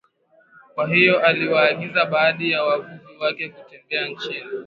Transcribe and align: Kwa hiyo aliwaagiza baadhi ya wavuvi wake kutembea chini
Kwa 0.75 0.87
hiyo 0.87 1.25
aliwaagiza 1.25 2.05
baadhi 2.05 2.51
ya 2.51 2.63
wavuvi 2.63 3.15
wake 3.21 3.49
kutembea 3.49 4.15
chini 4.15 4.49